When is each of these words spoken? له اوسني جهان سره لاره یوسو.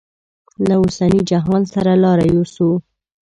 له 0.67 0.75
اوسني 0.81 1.19
جهان 1.29 1.61
سره 1.73 1.91
لاره 2.03 2.25
یوسو. 2.35 2.69